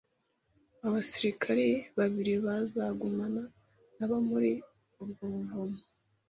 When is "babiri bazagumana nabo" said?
1.97-4.17